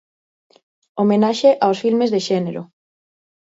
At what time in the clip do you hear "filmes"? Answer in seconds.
1.83-2.09